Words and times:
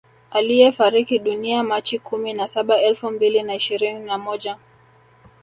Aliyefariki 0.31 1.19
dunia 1.19 1.63
machi 1.63 1.99
kumi 1.99 2.33
na 2.33 2.47
saba 2.47 2.81
elfu 2.81 3.11
mbili 3.11 3.43
na 3.43 3.55
ishirini 3.55 3.99
na 4.05 4.17
moja 4.17 4.57